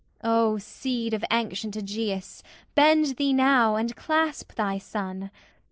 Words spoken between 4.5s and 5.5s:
thy son.